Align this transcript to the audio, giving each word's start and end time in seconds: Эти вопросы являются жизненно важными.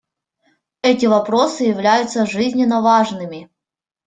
Эти 0.81 1.05
вопросы 1.05 1.61
являются 1.65 2.25
жизненно 2.25 2.81
важными. 2.81 3.51